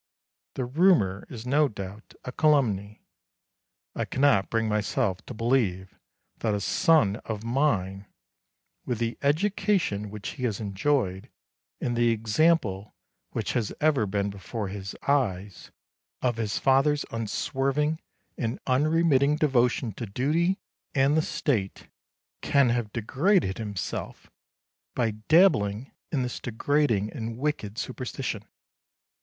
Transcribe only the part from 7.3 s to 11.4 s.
mine, with the education which he has enjoyed,